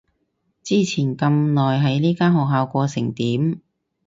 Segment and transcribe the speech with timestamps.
[0.63, 3.61] 之前咁耐喺呢間學校過成點？